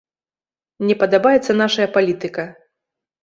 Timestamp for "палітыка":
1.97-2.47